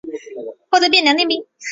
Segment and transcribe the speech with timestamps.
[0.71, 1.45] 后在汴梁练兵。